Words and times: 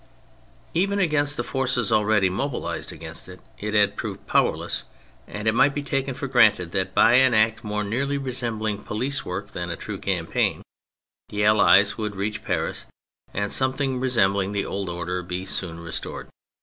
Even 0.73 0.97
against 0.97 1.37
the 1.37 1.43
forces 1.43 1.91
already 1.91 2.27
mobilised 2.27 2.91
against 2.91 3.29
it, 3.29 3.39
it 3.59 3.75
had 3.75 3.95
proved 3.95 4.25
powerless, 4.25 4.83
and 5.27 5.47
it 5.47 5.53
might 5.53 5.75
be 5.75 5.83
taken 5.83 6.15
for 6.15 6.25
granted 6.25 6.71
that 6.71 6.95
by 6.95 7.13
an 7.13 7.35
act 7.35 7.63
more 7.63 7.83
nearly 7.83 8.17
resembling 8.17 8.83
police 8.83 9.23
work 9.23 9.51
than 9.51 9.69
a 9.69 9.75
true 9.75 9.99
campaign, 9.99 10.63
the 11.29 11.45
Allies 11.45 11.99
would 11.99 12.15
reach 12.15 12.43
Paris 12.43 12.87
and 13.31 13.51
something 13.53 13.99
resembling 13.99 14.53
the 14.53 14.65
old 14.65 14.89
order 14.89 15.21
be 15.21 15.45
soon 15.45 15.79
restored. 15.79 16.29